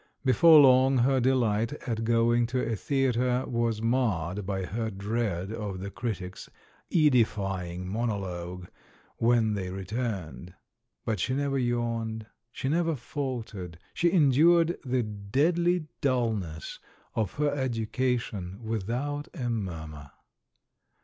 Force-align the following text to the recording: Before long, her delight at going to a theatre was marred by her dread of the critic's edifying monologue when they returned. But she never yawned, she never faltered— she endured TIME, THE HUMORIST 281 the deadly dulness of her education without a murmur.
Before 0.25 0.59
long, 0.59 0.97
her 0.97 1.19
delight 1.19 1.73
at 1.87 2.03
going 2.03 2.47
to 2.47 2.67
a 2.71 2.75
theatre 2.75 3.43
was 3.45 3.83
marred 3.83 4.47
by 4.47 4.65
her 4.65 4.89
dread 4.89 5.51
of 5.53 5.79
the 5.79 5.91
critic's 5.91 6.49
edifying 6.91 7.87
monologue 7.87 8.65
when 9.17 9.53
they 9.53 9.69
returned. 9.69 10.55
But 11.05 11.19
she 11.19 11.35
never 11.35 11.59
yawned, 11.59 12.25
she 12.51 12.67
never 12.67 12.95
faltered— 12.95 13.77
she 13.93 14.11
endured 14.11 14.69
TIME, 14.69 14.77
THE 14.85 14.97
HUMORIST 15.03 15.33
281 15.33 15.59
the 15.59 15.71
deadly 15.83 15.87
dulness 16.01 16.79
of 17.13 17.33
her 17.35 17.51
education 17.51 18.57
without 18.63 19.27
a 19.35 19.51
murmur. 19.51 20.09